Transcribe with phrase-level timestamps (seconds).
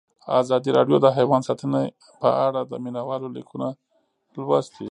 [0.41, 1.79] ازادي راډیو د حیوان ساتنه
[2.21, 3.67] په اړه د مینه والو لیکونه
[4.35, 4.87] لوستي.